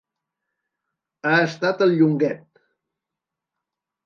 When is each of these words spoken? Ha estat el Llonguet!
Ha 1.31 1.33
estat 1.49 1.83
el 1.87 1.93
Llonguet! 2.01 2.65